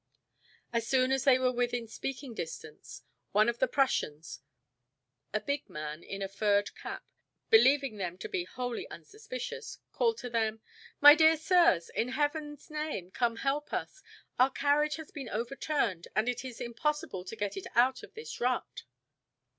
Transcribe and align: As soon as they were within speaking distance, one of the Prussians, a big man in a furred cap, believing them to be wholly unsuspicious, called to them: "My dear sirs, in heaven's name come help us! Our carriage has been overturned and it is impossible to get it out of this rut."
As 0.73 0.87
soon 0.87 1.11
as 1.11 1.25
they 1.25 1.37
were 1.37 1.51
within 1.51 1.87
speaking 1.87 2.33
distance, 2.33 3.03
one 3.33 3.47
of 3.47 3.59
the 3.59 3.67
Prussians, 3.67 4.41
a 5.31 5.39
big 5.39 5.69
man 5.69 6.01
in 6.01 6.23
a 6.23 6.27
furred 6.27 6.73
cap, 6.73 7.07
believing 7.51 7.97
them 7.97 8.17
to 8.17 8.27
be 8.27 8.43
wholly 8.43 8.89
unsuspicious, 8.89 9.77
called 9.91 10.17
to 10.17 10.27
them: 10.31 10.59
"My 11.01 11.13
dear 11.13 11.37
sirs, 11.37 11.89
in 11.89 12.07
heaven's 12.07 12.71
name 12.71 13.11
come 13.11 13.35
help 13.35 13.71
us! 13.73 14.01
Our 14.39 14.49
carriage 14.49 14.95
has 14.95 15.11
been 15.11 15.29
overturned 15.29 16.07
and 16.15 16.27
it 16.27 16.43
is 16.43 16.59
impossible 16.59 17.23
to 17.23 17.35
get 17.35 17.55
it 17.55 17.67
out 17.75 18.01
of 18.01 18.15
this 18.15 18.41
rut." 18.41 18.85